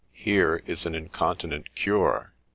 —here 0.29 0.63
is 0.65 0.87
an 0.87 0.95
incontinent 0.95 1.75
cure 1.75 2.33